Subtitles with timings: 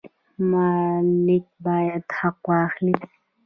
[0.51, 2.95] مالک باید حق واخلي.